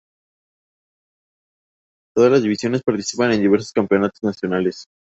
[2.15, 4.85] Todas las divisiones participan en diversos campeonatos nacionales.